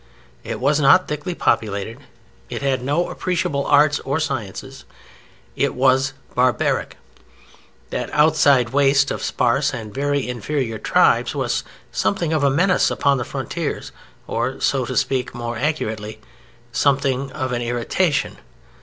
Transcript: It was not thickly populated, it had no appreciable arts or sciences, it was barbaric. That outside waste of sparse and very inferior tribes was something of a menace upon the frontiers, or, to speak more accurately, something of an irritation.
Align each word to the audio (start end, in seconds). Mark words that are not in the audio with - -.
It 0.43 0.59
was 0.59 0.79
not 0.79 1.07
thickly 1.07 1.35
populated, 1.35 1.99
it 2.49 2.63
had 2.63 2.81
no 2.83 3.09
appreciable 3.11 3.67
arts 3.67 3.99
or 3.99 4.19
sciences, 4.19 4.83
it 5.55 5.75
was 5.75 6.13
barbaric. 6.33 6.97
That 7.91 8.09
outside 8.11 8.69
waste 8.71 9.11
of 9.11 9.21
sparse 9.21 9.75
and 9.75 9.93
very 9.93 10.27
inferior 10.27 10.79
tribes 10.79 11.35
was 11.35 11.63
something 11.91 12.33
of 12.33 12.43
a 12.43 12.49
menace 12.49 12.89
upon 12.89 13.19
the 13.19 13.23
frontiers, 13.25 13.91
or, 14.25 14.53
to 14.53 14.97
speak 14.97 15.35
more 15.35 15.55
accurately, 15.55 16.19
something 16.71 17.31
of 17.33 17.51
an 17.51 17.61
irritation. 17.61 18.37